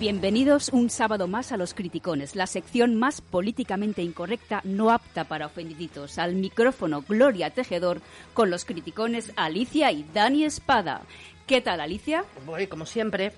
[0.00, 5.44] Bienvenidos un sábado más a Los Criticones, la sección más políticamente incorrecta, no apta para
[5.44, 6.18] ofendiditos.
[6.18, 8.00] Al micrófono Gloria Tejedor,
[8.32, 11.02] con los criticones Alicia y Dani Espada.
[11.46, 12.24] ¿Qué tal, Alicia?
[12.46, 13.34] Voy, como siempre,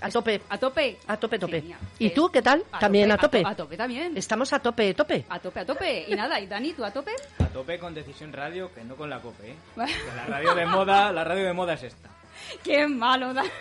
[0.00, 0.42] a tope.
[0.48, 0.98] ¿A tope?
[1.06, 1.60] A tope, tope.
[1.60, 1.78] Genial.
[2.00, 2.64] ¿Y tú qué tal?
[2.72, 3.44] a También a tope.
[3.46, 4.16] A, tope también.
[4.16, 5.26] Estamos a tope, tope.
[5.28, 6.06] A tope, a tope.
[6.08, 7.12] Y nada, ¿y Dani, tú a tope?
[7.38, 9.56] A tope con Decisión Radio, que no con la COPE, ¿eh?
[10.16, 12.19] La radio de moda, la radio de moda es esta.
[12.64, 13.48] ¡Qué malo, Dani!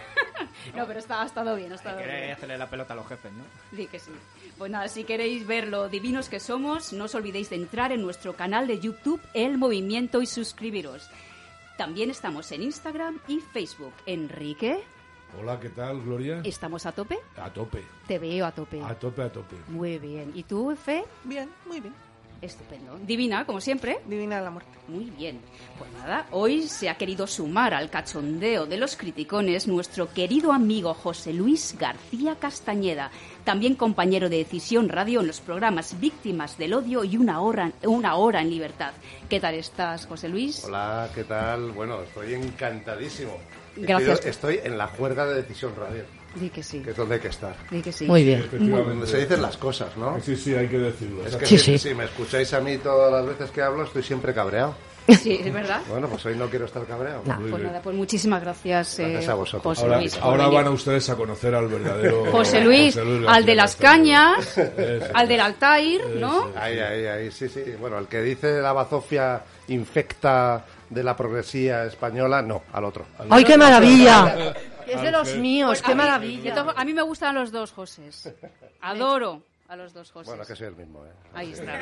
[0.76, 2.32] No, pero está, ha estado bien, ha estado Quiere bien.
[2.32, 3.44] hacerle la pelota a los jefes, ¿no?
[3.72, 4.12] Di que sí.
[4.58, 8.02] Pues nada, si queréis ver lo divinos que somos, no os olvidéis de entrar en
[8.02, 11.10] nuestro canal de YouTube El Movimiento y suscribiros.
[11.78, 13.94] También estamos en Instagram y Facebook.
[14.06, 14.82] Enrique,
[15.40, 16.42] Hola, ¿qué tal, Gloria?
[16.44, 17.20] ¿estamos a tope?
[17.38, 18.82] A tope, Te veo a tope.
[18.84, 19.56] a tope, a tope.
[19.70, 20.32] Muy bien.
[20.36, 21.06] ¿Y tú, Fe?
[21.24, 21.94] Bien, muy bien.
[22.42, 22.98] Estupendo.
[23.06, 24.00] Divina, como siempre.
[24.06, 24.72] Divina la muerte.
[24.88, 25.40] Muy bien.
[25.78, 30.94] Pues nada, hoy se ha querido sumar al cachondeo de los criticones nuestro querido amigo
[30.94, 33.12] José Luis García Castañeda,
[33.44, 38.16] también compañero de Decisión Radio en los programas Víctimas del Odio y Una Hora, una
[38.16, 38.94] hora en Libertad.
[39.30, 40.64] ¿Qué tal estás, José Luis?
[40.64, 41.72] Hola, ¿qué tal?
[41.72, 43.38] Bueno, estoy encantadísimo.
[43.76, 44.26] Gracias.
[44.26, 46.04] Estoy, estoy en la juerga de Decisión Radio,
[46.36, 46.80] Di que sí.
[46.80, 47.56] que es donde hay que estar.
[47.72, 48.06] Di que sí.
[48.06, 48.48] Muy bien.
[48.52, 50.20] Donde se dicen las cosas, ¿no?
[50.22, 51.26] Sí, sí, hay que decirlo.
[51.26, 51.90] Es que Sí, si, sí.
[51.90, 54.76] si me escucháis a mí todas las veces que hablo, estoy siempre cabreado.
[55.08, 55.82] Sí, es verdad.
[55.90, 57.24] Bueno, pues hoy no quiero estar cabreado.
[57.26, 57.40] No.
[57.50, 59.64] Pues nada, pues muchísimas gracias, eh, Gracias a vosotros.
[59.64, 60.18] José Ahora, Luis.
[60.22, 64.56] ahora van a ustedes a conocer al verdadero José Luis, García al de las cañas,
[65.16, 66.52] al del Altair, ¿no?
[66.56, 67.64] Ahí, ahí, ahí, sí, sí.
[67.80, 73.06] Bueno, el que dice la bazofia infecta de la progresía española, no, al otro.
[73.32, 74.54] ¡Ay, qué maravilla!
[74.90, 76.74] Es de Al los míos, qué A mí- maravilla.
[76.76, 78.34] A mí me gustan los dos Josés.
[78.82, 80.28] Adoro a los dos Josés.
[80.28, 81.10] Bueno, que soy el mismo, ¿eh?
[81.36, 81.74] Ahí está,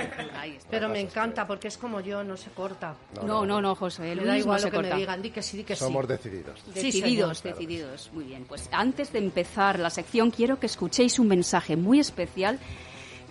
[0.41, 0.69] ahí está.
[0.69, 2.95] Pero me encanta porque es como yo, no se corta.
[3.25, 4.94] No, no, no, José Luis da no igual se lo que corta.
[4.95, 5.85] me digan, di que sí, di que sí.
[5.85, 6.59] Somos decididos.
[6.66, 8.09] Sí, Decididos, decididos.
[8.13, 12.59] Muy bien, pues antes de empezar la sección quiero que escuchéis un mensaje muy especial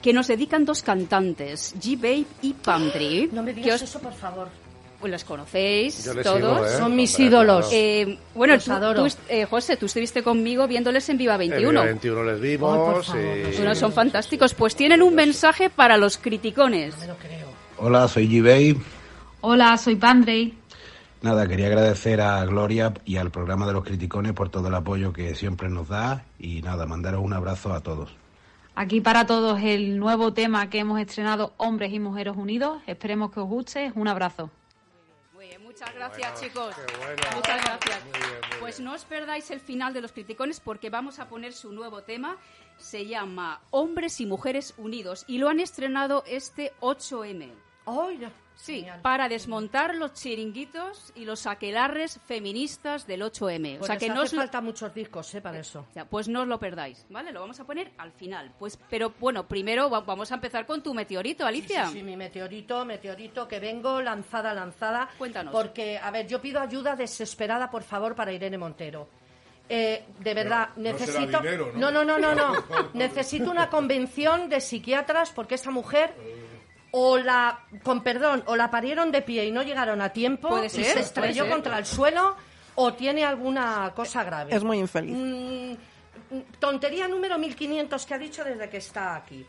[0.00, 3.28] que nos dedican dos cantantes, G-Babe y Pantry.
[3.32, 4.48] No me digas os- eso, por favor.
[5.06, 6.39] Pues los conocéis Yo les todos.
[6.39, 6.78] sigo, ¿eh?
[6.78, 7.69] Son mis Hombre, ídolos.
[7.72, 9.05] Eh, bueno, Los tú, adoro.
[9.06, 11.81] tú eh, José, tú estuviste conmigo viéndoles en Viva En 21.
[11.81, 13.56] el 21 les vimos y...
[13.56, 14.55] Bueno, son fantásticos.
[14.55, 16.99] Pues tienen un mensaje para los criticones.
[16.99, 17.47] Me lo creo.
[17.78, 18.77] Hola, soy G-Bay.
[19.43, 20.59] Hola, soy Pandrey.
[21.23, 25.12] Nada, quería agradecer a Gloria y al programa de los criticones por todo el apoyo
[25.12, 28.15] que siempre nos da y nada, mandaros un abrazo a todos.
[28.78, 32.83] Aquí para todos el nuevo tema que hemos estrenado Hombres y Mujeres Unidos.
[32.87, 33.91] Esperemos que os guste.
[33.94, 34.50] Un abrazo.
[35.78, 36.75] Muchas gracias, chicos.
[36.75, 37.22] qué bueno.
[37.34, 38.04] Muchas gracias.
[38.04, 41.28] Muy bien, muy pues no os perdáis el final de los criticones porque vamos a
[41.28, 42.38] poner su nuevo tema.
[42.78, 47.53] Se llama Hombres y Mujeres Unidos y lo han estrenado este 8M.
[47.84, 48.26] Ay.
[48.56, 49.00] Sí, Genial.
[49.03, 53.78] para desmontar los chiringuitos y los aquelarres feministas del 8M.
[53.81, 55.41] O sea que no os falta muchos discos, ¿eh?
[55.43, 55.87] Para eso.
[55.94, 57.33] Ya, pues no os lo perdáis, ¿vale?
[57.33, 58.50] Lo vamos a poner al final.
[58.59, 61.87] Pues, pero bueno, primero va- vamos a empezar con tu meteorito, Alicia.
[61.89, 65.09] Sí, sí, mi meteorito, meteorito, que vengo lanzada, lanzada.
[65.19, 65.53] Cuéntanos.
[65.53, 69.06] Porque, a ver, yo pido ayuda desesperada, por favor, para Irene Montero.
[69.69, 71.38] Eh, de verdad, no será necesito.
[71.41, 71.91] dinero, ¿no?
[71.91, 72.65] no, no, no, no, no.
[72.94, 76.15] necesito una convención de psiquiatras porque esta mujer.
[76.98, 80.66] O la, con perdón, o la parieron de pie y no llegaron a tiempo Puede
[80.66, 81.52] y se puede estrelló ser.
[81.52, 82.34] contra el suelo,
[82.74, 84.54] o tiene alguna cosa grave.
[84.54, 85.14] Es muy infeliz.
[85.14, 85.74] Mm,
[86.58, 89.44] tontería número 1500 que ha dicho desde que está aquí.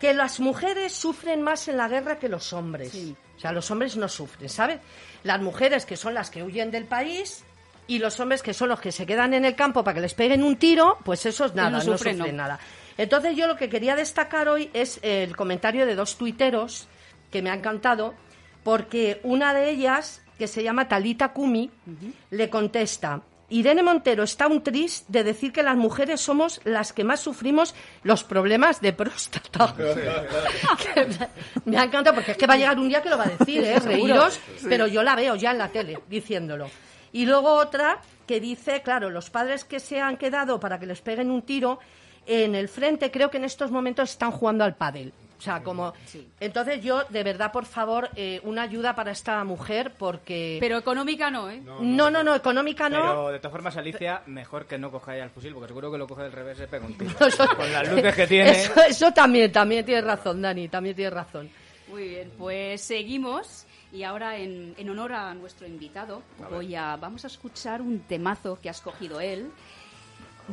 [0.00, 2.92] Que las mujeres sufren más en la guerra que los hombres.
[3.36, 4.80] O sea, los hombres no sufren, ¿sabes?
[5.22, 7.44] Las mujeres que son las que huyen del país
[7.86, 10.14] y los hombres que son los que se quedan en el campo para que les
[10.14, 12.42] peguen un tiro, pues esos nada, no no sufren, sufren, no.
[12.42, 12.58] nada.
[12.98, 16.88] Entonces yo lo que quería destacar hoy es el comentario de dos tuiteros
[17.30, 18.14] que me ha encantado,
[18.62, 21.70] porque una de ellas, que se llama Talita Kumi,
[22.30, 23.22] le contesta,
[23.52, 27.74] Irene Montero está un tris de decir que las mujeres somos las que más sufrimos
[28.02, 29.74] los problemas de próstata.
[31.66, 33.28] Me ha encantado porque es que va a llegar un día que lo va a
[33.28, 33.78] decir, ¿eh?
[33.84, 36.70] Reíros, pero yo la veo ya en la tele diciéndolo.
[37.12, 41.02] Y luego otra que dice, claro, los padres que se han quedado para que les
[41.02, 41.78] peguen un tiro
[42.26, 45.12] en el frente creo que en estos momentos están jugando al pádel.
[45.38, 45.92] O sea, como...
[46.38, 50.58] Entonces yo, de verdad, por favor, eh, una ayuda para esta mujer porque...
[50.60, 51.60] Pero económica no, ¿eh?
[51.60, 53.00] no, no, no, económica no.
[53.00, 55.98] Pero de todas formas, Alicia, mejor que no coja ya el fusil, porque seguro que
[55.98, 57.26] lo coge del revés y se pega un tiro.
[57.26, 58.50] Eso- Con las luces que tiene.
[58.52, 61.50] Eso, eso también, también tienes razón, Dani, también tienes razón.
[61.88, 66.22] Muy bien, pues seguimos y ahora en, en honor a nuestro invitado
[66.52, 69.50] voy a vamos a escuchar un temazo que ha escogido él,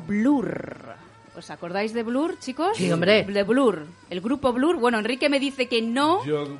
[0.07, 0.95] Blur.
[1.35, 2.75] ¿Os acordáis de Blur, chicos?
[2.75, 3.23] Sí, hombre.
[3.23, 4.77] De Blur, el grupo Blur.
[4.77, 6.25] Bueno, Enrique me dice que no.
[6.25, 6.57] Yo,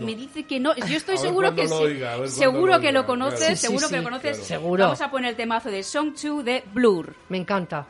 [0.00, 0.74] Me dice que no.
[0.76, 1.74] Yo estoy seguro que sí.
[1.74, 3.56] oiga, seguro que lo conoces, claro.
[3.56, 4.36] Sí, sí, seguro que lo conoces.
[4.38, 4.44] claro.
[4.46, 4.84] Seguro.
[4.84, 7.14] Vamos a poner el temazo de Song 2 de Blur.
[7.28, 7.86] Me encanta.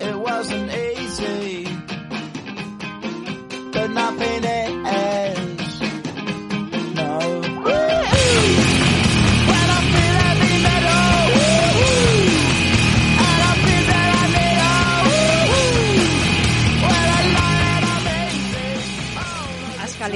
[0.00, 1.64] It wasn't easy,
[3.72, 3.90] but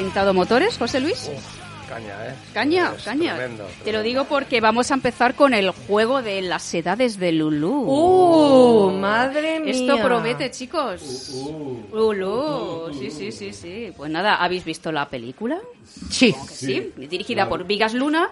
[0.08, 1.30] calentado motores, José Luis?
[1.88, 2.34] Caña, ¿eh?
[2.54, 3.34] Caña, Es caña.
[3.36, 4.02] tremendo, Te lo tremendo.
[4.02, 7.84] digo porque vamos a empezar con el juego de las edades de Lulú.
[7.86, 8.90] ¡Uh!
[8.98, 9.72] ¡Madre mía!
[9.72, 11.30] Esto promete, chicos.
[11.92, 13.92] Lulú, sí, sí, sí, sí.
[13.96, 15.58] Pues nada, ¿habéis visto la película?
[16.10, 16.32] Sí.
[16.32, 18.30] Que sí, dirigida por Vigas Luna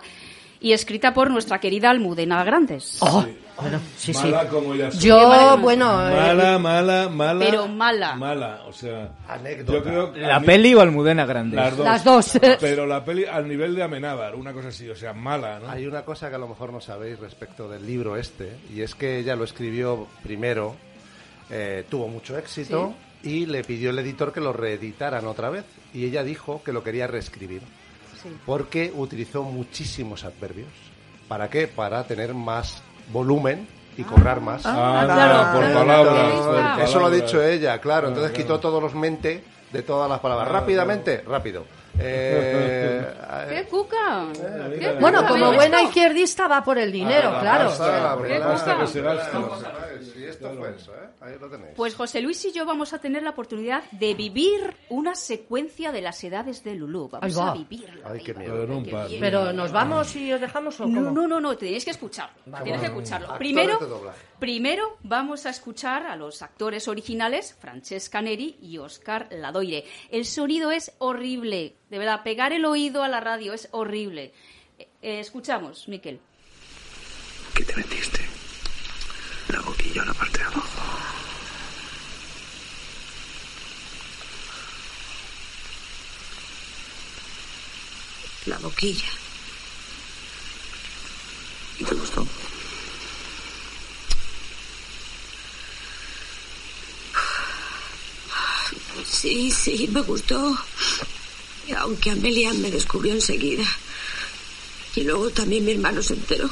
[0.60, 2.98] y escrita por nuestra querida Almudena Grandes.
[3.00, 3.24] Oh,
[3.60, 4.22] bueno, sí, sí.
[4.22, 5.10] Mala como ella soy.
[5.10, 7.44] Mala Yo, bueno, eh, Mala, mala, mala.
[7.44, 8.14] Pero mala.
[8.16, 9.10] Mala, o sea.
[9.28, 9.72] Anécdota.
[9.78, 11.56] Yo creo que ¿La mí- peli o Almudena Grande?
[11.56, 11.86] Las dos.
[11.86, 12.32] Las dos.
[12.60, 15.70] Pero la peli al nivel de Amenábar, una cosa así, o sea, mala, ¿no?
[15.70, 18.94] Hay una cosa que a lo mejor no sabéis respecto del libro este, y es
[18.94, 20.76] que ella lo escribió primero,
[21.50, 22.92] eh, tuvo mucho éxito,
[23.22, 25.64] y le pidió el editor que lo reeditaran otra vez,
[25.94, 27.62] y ella dijo que lo quería reescribir,
[28.44, 30.68] porque utilizó muchísimos adverbios.
[31.28, 31.66] ¿Para qué?
[31.66, 32.82] Para tener más
[33.12, 33.66] volumen
[33.96, 34.62] y cobrar más.
[34.64, 35.74] Ah, claro, por claro.
[35.86, 36.32] palabras.
[36.32, 36.84] Por está.
[36.84, 37.22] Eso lo ha palabras.
[37.22, 38.08] dicho ella, claro.
[38.08, 39.42] Entonces quitó todos los mente
[39.72, 40.48] de todas las palabras.
[40.48, 41.64] Claro, Rápidamente, rápido.
[41.98, 43.06] Eh,
[43.48, 44.26] ¡Qué cuca!
[44.32, 45.28] ¿Qué mira, Bueno, cuca?
[45.30, 47.70] como ¿Habéis buena izquierdista va por el dinero, Ah, claro.
[48.26, 48.80] ¿Qué basta, cosa?
[48.80, 49.40] que se gasta.
[50.12, 51.08] Sí, esto fue eso, ¿eh?
[51.20, 51.72] Ahí lo tenéis.
[51.76, 56.02] Pues José Luis y yo vamos a tener la oportunidad de vivir una secuencia de
[56.02, 57.08] las edades de Lulú.
[57.08, 57.50] Vamos va.
[57.50, 58.08] a vivirla.
[58.10, 58.66] Ay, qué miedo.
[58.84, 59.20] Qué bien.
[59.20, 61.00] Pero nos vamos y os dejamos o cómo?
[61.00, 62.36] No, no, no, no, tenéis que escucharlo.
[62.62, 63.26] Tienes que escucharlo.
[63.32, 63.78] Actores Primero.
[64.38, 69.84] Primero vamos a escuchar a los actores originales, Francesca Neri y Oscar Ladoire.
[70.10, 74.32] El sonido es horrible, de verdad, pegar el oído a la radio es horrible.
[74.78, 76.20] Eh, eh, escuchamos, Miquel.
[77.54, 78.20] ¿Qué te metiste?
[79.48, 80.68] La boquilla en la parte de abajo.
[88.46, 89.08] La boquilla.
[91.78, 92.26] ¿Y te gustó?
[99.26, 100.56] Sí, sí, me gustó.
[101.78, 103.64] Aunque Amelia me descubrió enseguida.
[104.94, 106.48] Y luego también mi hermano se enteró.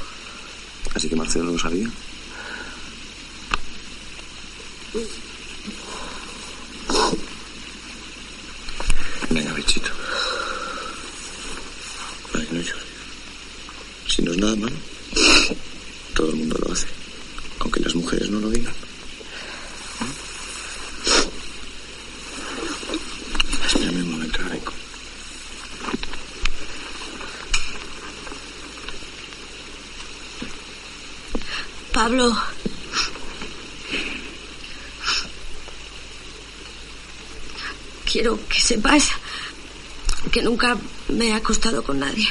[0.93, 1.89] Así que Marcelo lo sabía.
[9.31, 9.91] Venga, bichito.
[12.35, 12.85] Ay, no llores.
[14.09, 14.77] Si no es nada malo,
[16.13, 16.89] todo el mundo lo hace.
[17.61, 18.75] Aunque las mujeres no lo digan.
[23.67, 24.73] Espérame un momento, Areco.
[31.93, 32.37] Pablo.
[40.33, 40.77] Que nunca
[41.09, 42.29] me he acostado con nadie.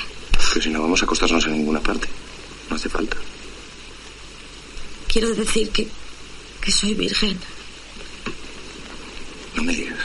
[0.53, 2.08] Que si no vamos a acostarnos en ninguna parte.
[2.70, 3.17] No hace falta.
[5.08, 5.88] Quiero decir que,
[6.62, 7.38] que soy virgen.
[9.55, 10.00] No me digas.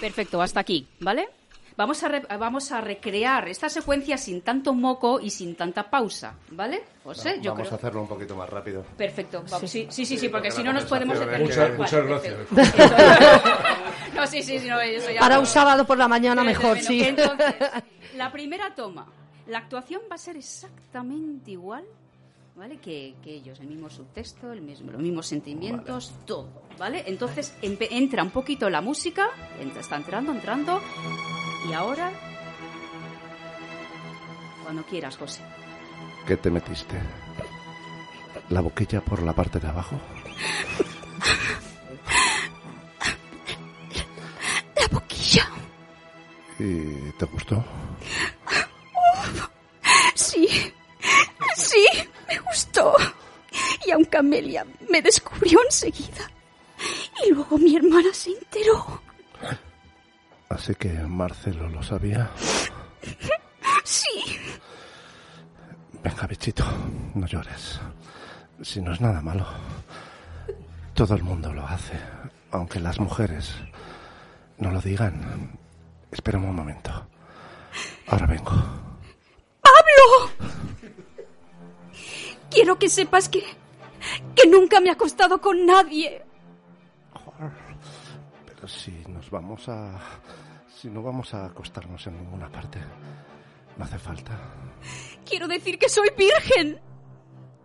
[0.00, 1.28] Perfecto, hasta aquí, ¿vale?
[1.76, 6.34] Vamos a, re- vamos a recrear esta secuencia sin tanto moco y sin tanta pausa,
[6.50, 6.82] ¿vale?
[7.02, 7.72] José, yo Vamos creo...
[7.72, 8.84] a hacerlo un poquito más rápido.
[8.96, 9.70] Perfecto, vamos.
[9.70, 11.40] Sí, sí, sí, sí, porque porque si no nos podemos detener.
[11.42, 12.74] Muchas- Vale, muchas.
[12.78, 15.20] Eso- no, sí, sí, sí, no, eso ya...
[15.20, 17.02] Para un sábado por la mañana mejor, bueno, sí.
[17.02, 17.54] Entonces,
[18.16, 19.06] la primera toma.
[19.46, 21.84] La actuación va a ser exactamente igual,
[22.54, 22.76] ¿vale?
[22.76, 26.48] Que, que ellos, el mismo subtexto, el mismo, los mismos sentimientos, todo,
[26.78, 27.02] ¿vale?
[27.06, 30.80] Entonces entra un poquito la música, entra- está entrando, entrando,
[31.68, 32.10] y ahora,
[34.62, 35.42] cuando quieras, José.
[36.26, 37.00] ¿Qué te metiste?
[38.50, 39.96] ¿La boquilla por la parte de abajo?
[44.76, 45.48] La boquilla.
[46.58, 47.64] ¿Y te gustó?
[50.14, 50.72] Sí.
[51.56, 51.86] Sí,
[52.28, 52.94] me gustó.
[53.86, 56.30] Y aunque Amelia me descubrió enseguida.
[57.24, 59.00] Y luego mi hermana se enteró.
[60.52, 62.30] Así que Marcelo lo sabía.
[63.84, 64.38] Sí.
[66.02, 66.64] Venga, bichito,
[67.14, 67.80] no llores.
[68.60, 69.46] Si no es nada malo.
[70.94, 71.98] Todo el mundo lo hace,
[72.50, 73.54] aunque las mujeres
[74.58, 75.58] no lo digan.
[76.10, 76.90] Espera un momento.
[78.08, 78.52] Ahora vengo.
[79.62, 80.30] ¡Pablo!
[82.50, 83.42] Quiero que sepas que.
[84.36, 86.22] que nunca me he acostado con nadie.
[88.46, 89.01] Pero si
[89.32, 89.98] vamos a...
[90.68, 92.78] Si no vamos a acostarnos en ninguna parte,
[93.76, 94.38] no hace falta.
[95.24, 96.80] Quiero decir que soy virgen.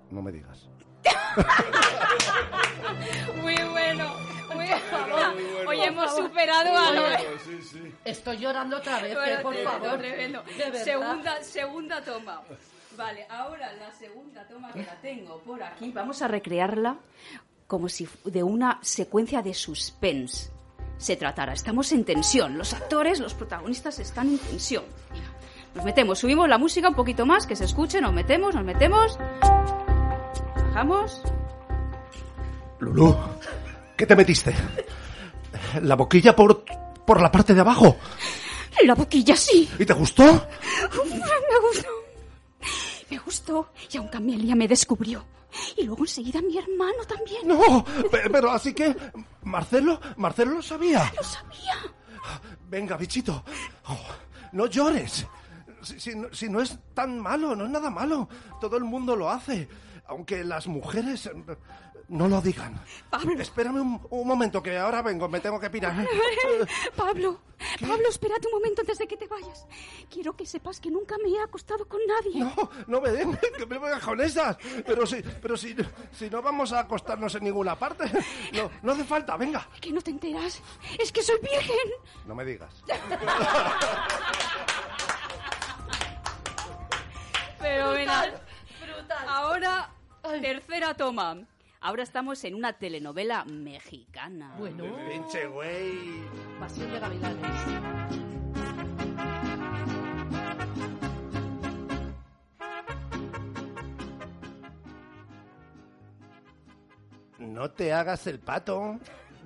[0.10, 0.68] No me digas.
[3.42, 4.16] Muy bueno.
[4.56, 5.68] Muy bueno.
[5.68, 7.28] Hoy hemos superado a lo Oye,
[8.06, 10.00] Estoy llorando otra vez, Bueno, eh, por favor.
[10.84, 12.42] Segunda, segunda toma.
[12.96, 15.92] Vale, ahora la segunda toma que la tengo por aquí.
[15.92, 16.98] Vamos a recrearla
[17.68, 20.57] como si de una secuencia de suspense
[20.98, 21.54] se tratara.
[21.54, 22.58] Estamos en tensión.
[22.58, 24.84] Los actores, los protagonistas están en tensión.
[25.76, 29.18] Nos metemos, subimos la música un poquito más, que se escuche, nos metemos, nos metemos.
[30.56, 31.22] Bajamos.
[32.80, 33.16] Lulú,
[33.96, 34.56] ¿qué te metiste?
[35.82, 36.64] ¿La boquilla por,
[37.06, 37.98] por la parte de abajo?
[38.86, 39.70] La boquilla sí.
[39.80, 40.24] ¿Y te gustó?
[40.24, 41.90] Me gustó.
[43.10, 43.70] Me gustó.
[43.92, 45.24] Y aún Camelia me descubrió.
[45.78, 47.48] Y luego enseguida mi hermano también.
[47.48, 48.96] No, pe- pero así que...
[49.44, 51.12] Marcelo, Marcelo lo sabía.
[51.16, 51.76] Lo sabía.
[52.70, 53.44] Venga, bichito.
[53.88, 53.98] Oh,
[54.52, 55.26] no llores.
[55.82, 58.28] Si, si no, si no es tan malo, no es nada malo.
[58.60, 59.70] Todo el mundo lo hace.
[60.08, 61.30] Aunque las mujeres
[62.10, 62.80] no lo digan.
[63.10, 63.42] Pablo.
[63.42, 65.94] Espérame un, un momento, que ahora vengo, me tengo que pirar.
[66.96, 67.42] Pablo,
[67.82, 69.68] Pablo, espérate un momento antes de que te vayas.
[70.10, 72.40] Quiero que sepas que nunca me he acostado con nadie.
[72.40, 72.54] No,
[72.88, 74.58] no me den, que me vengas con esas.
[74.86, 75.76] Pero si, pero si,
[76.12, 78.06] si no vamos a acostarnos en ninguna parte.
[78.54, 79.68] No, no hace falta, venga.
[79.82, 80.62] Que no te enteras.
[80.98, 81.92] Es que soy virgen.
[82.26, 82.84] No me digas.
[87.60, 88.42] Fenomenal.
[89.28, 89.90] Ahora,
[90.42, 91.38] tercera toma.
[91.88, 94.54] Ahora estamos en una telenovela mexicana.
[94.60, 94.84] Bueno.
[95.10, 96.22] Pinche güey.
[96.60, 97.48] Pasión de gavilanes.
[107.40, 109.00] No te hagas el pato.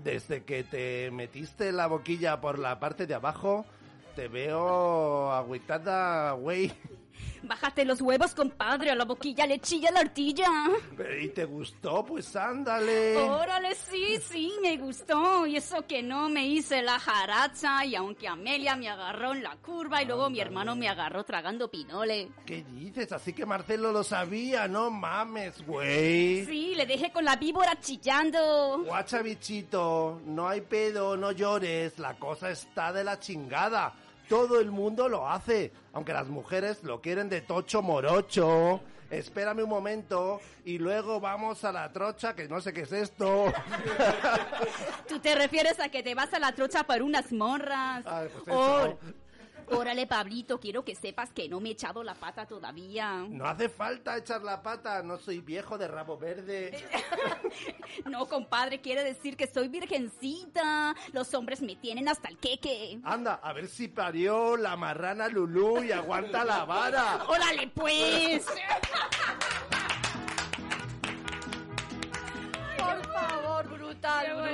[0.03, 3.67] Desde que te metiste la boquilla por la parte de abajo,
[4.15, 6.73] te veo agüitada, güey.
[7.43, 8.91] Bájate los huevos, compadre.
[8.91, 10.47] A la boquilla le chilla la artilla.
[11.21, 12.05] ¿Y te gustó?
[12.05, 13.17] Pues ándale.
[13.17, 15.45] Órale, sí, sí, me gustó.
[15.47, 17.85] Y eso que no me hice la jaracha.
[17.85, 21.69] Y aunque Amelia me agarró en la curva y luego mi hermano me agarró tragando
[21.69, 22.29] pinole.
[22.45, 23.11] ¿Qué dices?
[23.11, 26.45] Así que Marcelo lo sabía, no mames, güey.
[26.45, 28.83] Sí, le dejé con la víbora chillando.
[28.85, 33.93] Guacha, bichito, no hay pedo, no llores, la cosa está de la chingada.
[34.31, 38.79] Todo el mundo lo hace, aunque las mujeres lo quieren de tocho morocho.
[39.09, 43.51] Espérame un momento y luego vamos a la trocha, que no sé qué es esto.
[45.09, 48.05] ¿Tú te refieres a que te vas a la trocha por unas morras?
[48.07, 48.99] Ay, pues eso.
[49.71, 53.25] Órale, Pablito, quiero que sepas que no me he echado la pata todavía.
[53.29, 56.71] No hace falta echar la pata, no soy viejo de rabo verde.
[58.09, 60.95] No, compadre, quiere decir que soy virgencita.
[61.11, 62.99] Los hombres me tienen hasta el queque.
[63.03, 67.25] Anda, a ver si parió la marrana Lulú y aguanta la vara.
[67.27, 68.45] ¡Órale, pues!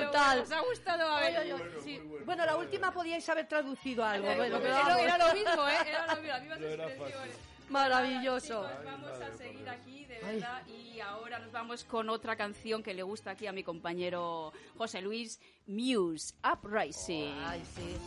[0.07, 0.41] brutal, bueno, brutal.
[0.41, 1.11] ¿Os ha gustado?
[1.13, 1.37] A ver.
[1.37, 2.01] Ay, ay, ay, sí.
[2.25, 4.25] Bueno, la última podíais haber traducido algo.
[4.35, 5.01] Bueno, pero Era, vamos.
[5.01, 5.75] era lo mismo, ¿eh?
[5.87, 6.59] Era lo mismo, las mismas
[6.89, 7.35] expresiones.
[7.69, 8.65] Maravilloso.
[8.67, 10.65] Chicos, vamos a seguir aquí, de verdad.
[10.67, 15.01] Y ahora nos vamos con otra canción que le gusta aquí a mi compañero José
[15.01, 17.33] Luis, Muse, Uprising.
[17.45, 17.97] Ay, sí.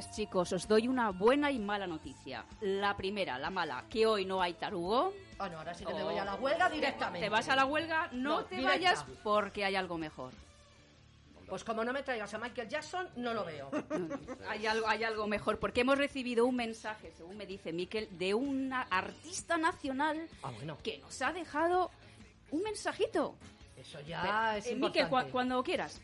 [0.00, 2.46] Pues chicos, os doy una buena y mala noticia.
[2.62, 5.12] La primera, la mala, que hoy no hay tarugo.
[5.38, 7.26] Ah, no, ahora sí que me voy a la huelga directamente.
[7.26, 8.76] Te vas a la huelga, no, No, te directa.
[8.78, 10.32] vayas porque hay algo mejor.
[11.46, 13.68] Pues como no me traigas a Michael Jackson, no lo veo.
[14.48, 18.32] Hay algo, hay algo mejor, porque hemos recibido un mensaje, según me dice Miquel, de
[18.32, 20.78] una artista nacional Ah, bueno.
[20.82, 21.90] que nos ha dejado
[22.52, 23.36] un mensajito.
[23.76, 25.04] Eso ya es Eh, importante.
[25.04, 26.00] Miquel, cua- cuando quieras.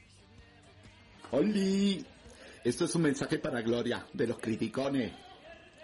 [1.33, 2.05] ¡Oli!
[2.67, 5.13] Esto es un mensaje para Gloria, de los criticones.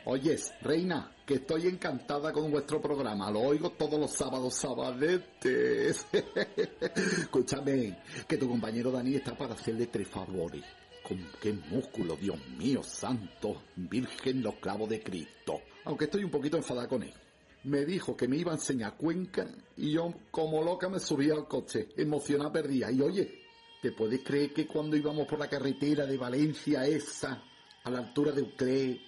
[0.07, 3.31] Oyes, reina, que estoy encantada con vuestro programa.
[3.31, 6.05] Lo oigo todos los sábados, sabadetes.
[7.21, 10.65] Escúchame, que tu compañero Dani está para hacerle tres favores.
[11.07, 15.61] Con qué músculo, Dios mío, santo, virgen los clavos de Cristo.
[15.85, 17.15] Aunque estoy un poquito enfadada con él.
[17.63, 19.47] Me dijo que me iba a enseñar Cuenca
[19.77, 22.91] y yo como loca me subí al coche, emocionada perdida.
[22.91, 23.42] Y oye,
[23.83, 27.43] ¿te puedes creer que cuando íbamos por la carretera de Valencia esa,
[27.83, 29.01] a la altura de Uclé,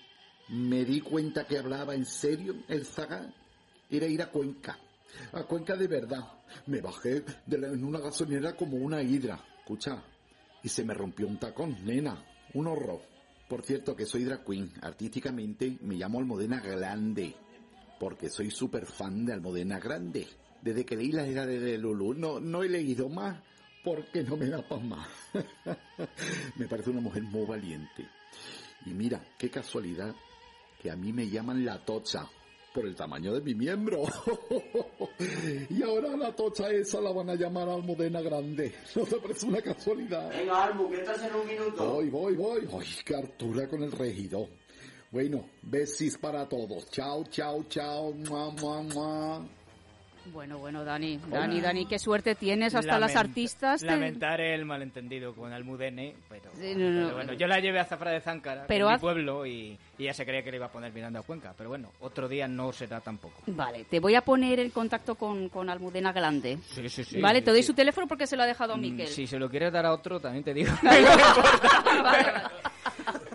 [0.48, 3.32] me di cuenta que hablaba en serio el zaga?
[3.88, 4.76] Era ir a Cuenca.
[5.32, 6.24] A Cuenca de verdad.
[6.66, 9.40] Me bajé de en una gasolinera como una hidra.
[9.60, 10.02] Escucha,
[10.64, 12.24] y se me rompió un tacón, nena.
[12.54, 13.00] Un horror.
[13.48, 14.72] Por cierto que soy drag queen.
[14.82, 17.36] Artísticamente me llamo Almudena Grande.
[18.00, 20.26] Porque soy súper fan de Almudena Grande.
[20.60, 23.36] Desde que leí la era de Lulu no, no he leído más
[23.84, 25.08] porque no me da para más.
[26.56, 28.08] me parece una mujer muy valiente.
[28.86, 30.14] Y mira, qué casualidad
[30.80, 32.28] que a mí me llaman la tocha
[32.74, 34.04] por el tamaño de mi miembro.
[35.70, 38.74] y ahora la tocha esa la van a llamar Almudena Grande.
[38.96, 40.30] ¿No te parece una casualidad?
[40.30, 41.92] Venga, Almu, que estás en un minuto.
[41.92, 42.68] Voy, voy, voy.
[42.80, 44.48] Ay, qué hartura con el regidor.
[45.10, 46.90] Bueno, besis para todos.
[46.90, 48.12] Chao, chao, chao.
[48.12, 49.48] Mua, mua, mua.
[50.32, 53.80] Bueno, bueno, Dani, Dani, Dani, qué suerte tienes, hasta las artistas.
[53.80, 57.02] te- Lamentar el malentendido con Almudene, pero, Sí, no, no.
[57.04, 60.02] pero bueno, yo la llevé a Zafra de Záncara, Pero en mi pueblo, y, y
[60.02, 62.48] ella se creía que le iba a poner mirando a Cuenca, pero bueno, otro día
[62.48, 63.34] no será tampoco.
[63.46, 66.58] Vale, te voy a poner en contacto con, con Almudena Grande.
[66.64, 67.20] Sí, sí, sí.
[67.20, 67.66] vale, sí, te doy sí.
[67.68, 69.08] su teléfono porque se lo ha dejado a Mm, Miquel.
[69.08, 70.72] Si se lo quieres dar a otro, también te digo.
[70.82, 71.04] Vale,
[72.02, 72.32] vale.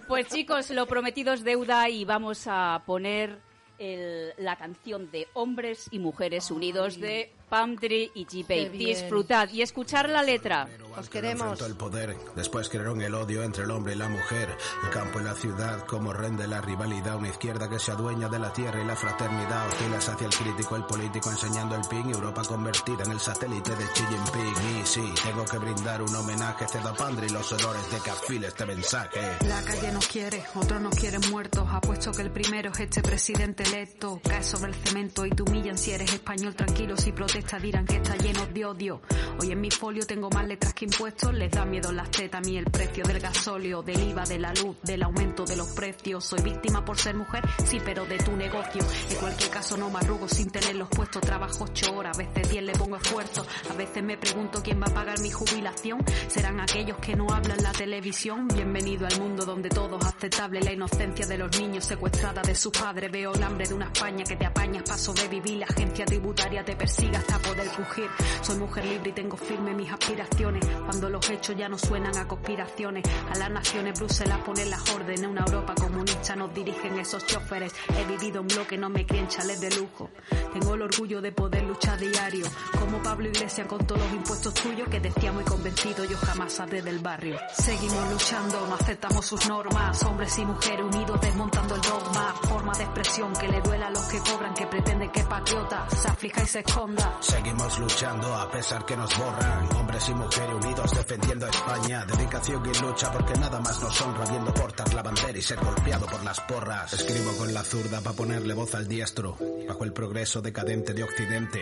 [0.07, 3.37] Pues chicos, lo prometido es deuda y vamos a poner
[3.79, 8.71] el- la canción de Hombres y Mujeres Unidos de Pamdri y bien.
[8.71, 10.67] Disfrutad y escuchar la letra.
[10.97, 11.61] Os queremos.
[11.61, 14.49] el poder, después crearon el odio entre el hombre y la mujer,
[14.83, 18.39] el campo y la ciudad, como rende la rivalidad, una izquierda que se adueña de
[18.39, 22.43] la tierra y la fraternidad, hostiles hacia el crítico, el político enseñando el ping, Europa
[22.43, 26.89] convertida en el satélite de Xi Jinping, y sí, tengo que brindar un homenaje, cedo
[26.89, 29.19] a Pandri y los olores de cafil este mensaje.
[29.47, 31.67] La calle nos quiere, otros nos quieren muertos.
[31.71, 34.19] Apuesto que el primero es este presidente electo.
[34.23, 36.55] Cae sobre el cemento y te humillan si eres español.
[36.55, 39.01] Tranquilo, si protestas dirán que está lleno de odio.
[39.39, 41.33] Hoy en mi folio tengo más letras que impuestos.
[41.33, 44.53] Les da miedo las tetas a mí el precio del gasóleo, del IVA, de la
[44.53, 46.25] luz, del aumento de los precios.
[46.25, 48.81] Soy víctima por ser mujer, sí, pero de tu negocio.
[49.09, 51.21] En cualquier caso no me arrugo sin tener los puestos.
[51.21, 53.45] Trabajo ocho horas, a veces diez le pongo esfuerzo.
[53.69, 56.03] A veces me pregunto quién va a pagar mi jubilación.
[56.27, 58.49] ¿Serán aquellos que no hablan la televisión?
[58.49, 60.61] Bienvenido al mundo donde todo es aceptable.
[60.61, 63.09] La inocencia de los niños secuestrada de sus padres.
[63.09, 65.59] Veo el hambre de una España que te apañas para sobrevivir.
[65.59, 68.09] La agencia tributaria te persigue hasta poder crujir.
[68.41, 70.65] Soy mujer libre y tengo firme mis aspiraciones.
[70.85, 73.03] Cuando los hechos ya no suenan a conspiraciones.
[73.33, 75.25] A las naciones Bruselas ponen las órdenes.
[75.25, 77.73] Una Europa comunista nos dirigen esos choferes.
[77.97, 80.09] He vivido en bloque, no me creen chales de lujo.
[80.53, 82.45] Tengo el orgullo de poder luchar diario.
[82.79, 86.81] Como Pablo Iglesias con todos los impuestos tuyos que decía muy convencido yo jamás saldré
[86.81, 87.37] del barrio.
[87.53, 90.03] Seguimos luchando, no aceptamos sus normas.
[90.03, 92.33] Hombres y mujeres unidos desmontando el dogma.
[92.47, 96.07] Forma de expresión que le duela a los que cobran, que pretenden que patriota se
[96.07, 97.17] aflija y se esconda.
[97.19, 99.75] Seguimos luchando a pesar que nos borran.
[99.75, 102.05] Hombres y mujeres unidos defendiendo a España.
[102.05, 106.05] Dedicación y lucha porque nada más nos honra viendo portar la bandera y ser golpeado
[106.05, 106.93] por las porras.
[106.93, 109.37] Escribo con la zurda para ponerle voz al diestro.
[109.67, 111.59] Bajo el progreso decadente de Occidente.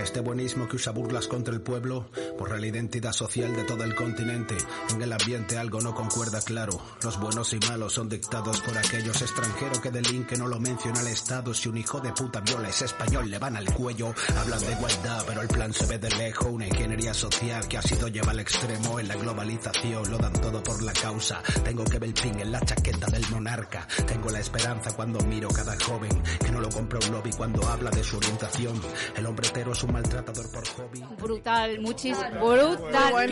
[0.00, 3.94] Este buenismo que usa burlas contra el pueblo borra la identidad social de todo el
[3.94, 4.56] continente.
[4.90, 6.80] En el ambiente algo no concuerda claro.
[7.02, 11.08] Los buenos y malos son dictados por aquellos extranjeros que delinquen no lo menciona el
[11.08, 11.52] Estado.
[11.52, 14.14] Si un hijo de puta viola es español, le van al cuello.
[14.38, 16.48] Hablan de igualdad, pero el plan se ve de lejos.
[16.50, 19.00] Una ingeniería social que ha sido lleva al extremo.
[19.00, 21.42] En la globalización lo dan todo por la causa.
[21.64, 23.86] Tengo que ver el pin en la chaqueta del monarca.
[24.06, 27.90] Tengo la esperanza cuando miro cada joven que no lo compra un lobby cuando habla
[27.90, 28.80] de su orientación.
[29.16, 31.02] El hombre hetero es un maltratador por hobby.
[31.20, 32.30] Brutal, muchísimo.
[32.30, 33.12] Brutal.
[33.12, 33.26] Muy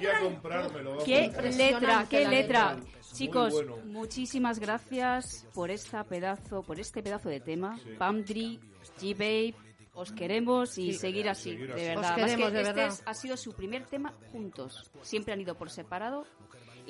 [0.00, 1.04] ¿Qué, vamos.
[1.04, 2.76] qué letra, qué letra.
[3.20, 3.76] Chicos, bueno.
[3.84, 7.78] muchísimas gracias por esta pedazo, por este pedazo de tema.
[7.98, 8.58] Pamdri,
[8.98, 9.54] G-Babe,
[9.92, 11.96] os queremos y seguir así, seguir de verdad.
[11.96, 12.86] Os Más que de este verdad.
[12.88, 14.90] es- ha sido su primer tema juntos.
[15.02, 16.24] Siempre han ido por separado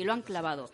[0.00, 0.70] y lo han clavado.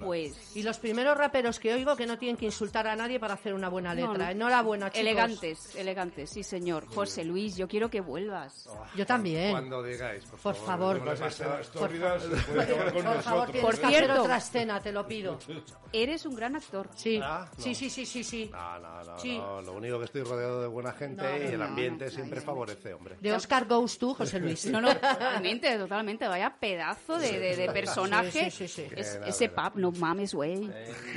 [0.00, 3.34] Pues Y los primeros raperos que oigo que no tienen que insultar a nadie para
[3.34, 4.26] hacer una buena letra.
[4.26, 4.30] no.
[4.30, 5.00] Enhorabuena, chicos.
[5.00, 6.86] elegantes, elegantes, sí señor.
[6.86, 8.68] José Luis, yo quiero que vuelvas.
[8.96, 9.50] Yo también.
[9.52, 10.98] Cuando digáis, por, Por favor.
[10.98, 11.70] Por favor, nosotros.
[11.70, 14.22] tienes Por que hacer cierto.
[14.22, 15.38] otra escena, te lo pido.
[15.92, 16.88] Eres un gran actor.
[16.94, 17.62] Sí, Ah, no.
[17.62, 18.50] sí, sí, sí, sí, sí.
[18.52, 19.38] No, no, no, Sí.
[19.38, 22.40] no, Lo único que estoy rodeado de buena gente No, y el no, ambiente siempre
[22.40, 23.16] favorece, hombre.
[23.20, 24.66] De Oscar Goes tú, José Luis.
[24.66, 26.28] No, no, totalmente, totalmente.
[26.28, 28.47] Vaya pedazo de, de- de personaje.
[28.50, 28.94] Sí, sí, sí, sí.
[29.00, 30.56] Es- ese pap, no mames, güey.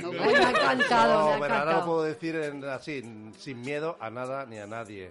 [0.00, 1.84] No, Ay, me ha encantado, No, me ha pero ahora lo encantado.
[1.86, 3.02] puedo decir en- así,
[3.38, 5.10] sin miedo a nada ni a nadie.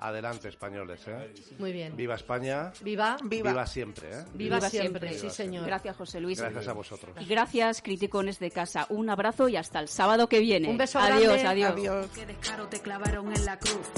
[0.00, 1.32] Adelante, españoles, ¿eh?
[1.58, 1.96] Muy bien.
[1.96, 2.72] Viva España.
[2.82, 3.16] Viva.
[3.22, 4.24] Viva, siempre, ¿eh?
[4.34, 5.66] Viva siempre, sí, señor.
[5.66, 6.40] Gracias, José Luis.
[6.40, 7.16] Gracias a vosotros.
[7.20, 8.86] Y gracias, criticones de casa.
[8.90, 10.68] Un abrazo y hasta el sábado que viene.
[10.68, 11.64] Un beso adiós, grande.
[11.64, 12.06] adiós.
[12.14, 13.88] Qué descaro te clavaron en la cruz.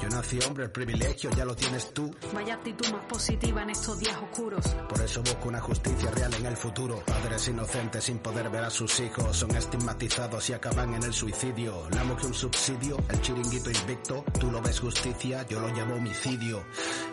[0.00, 2.14] Yo nací hombre, el privilegio ya lo tienes tú.
[2.34, 4.66] Vaya actitud más positiva en estos días oscuros.
[4.88, 7.02] Por eso busco una justicia real en el futuro.
[7.06, 11.88] Padres inocentes sin poder ver a sus hijos son estigmatizados y acaban en el suicidio.
[11.90, 14.24] La que un subsidio, el chiringuito invicto.
[14.38, 15.11] Tú lo ves justicia,
[15.48, 16.64] yo lo llamo homicidio.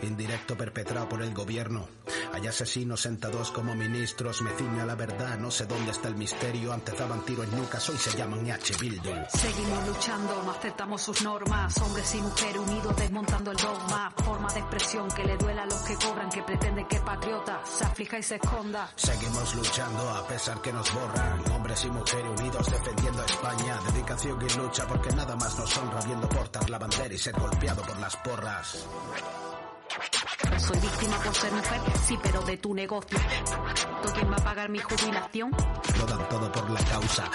[0.02, 1.88] Indirecto perpetrado por el gobierno.
[2.34, 6.16] Hay asesinos sentados como ministros, me ciño a la verdad, no sé dónde está el
[6.16, 6.72] misterio.
[6.72, 8.74] Antes daban tiro en nucas, hoy se llaman H.
[8.80, 9.26] Bildung.
[9.30, 11.78] Seguimos luchando, no aceptamos sus normas.
[11.82, 14.14] Hombres y mujeres unidos desmontando el dogma.
[14.24, 17.84] Forma de expresión que le duela a los que cobran, que pretenden que patriota se
[17.84, 18.90] aflija y se esconda.
[18.96, 21.52] Seguimos luchando a pesar que nos borran.
[21.52, 23.80] Hombres y mujeres unidos defendiendo a España.
[23.92, 27.82] Dedicación y lucha porque nada más nos honra viendo portar la bandera y ser golpeado
[27.89, 28.88] por las porras.
[30.58, 33.17] Soy víctima por ser mujer, sí, pero de tu negocio.
[34.04, 35.52] ¿Tú quién va a pagar mi jubilación?
[35.97, 37.30] Lo dan todo por la causa.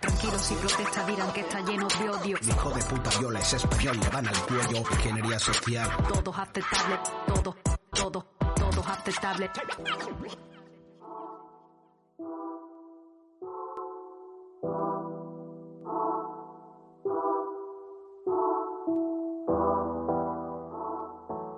[0.00, 2.38] Tranquilos si protesta dirán que está lleno de odio.
[2.42, 4.78] Mi hijo de puta viola es español, le van al cuello.
[4.78, 5.90] Ingeniería social.
[6.12, 7.56] Todos aceptables, todo,
[7.90, 9.50] todo, todos aceptables.